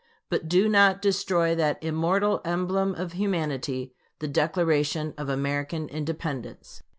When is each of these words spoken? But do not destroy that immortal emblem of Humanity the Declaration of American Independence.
But 0.29 0.47
do 0.47 0.67
not 0.67 0.99
destroy 0.99 1.53
that 1.53 1.77
immortal 1.83 2.41
emblem 2.43 2.95
of 2.95 3.11
Humanity 3.11 3.93
the 4.17 4.27
Declaration 4.27 5.13
of 5.15 5.29
American 5.29 5.87
Independence. 5.89 6.81